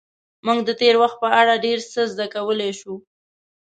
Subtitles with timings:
[0.45, 2.93] موږ د تېر وخت په اړه ډېر څه زده کولی شو.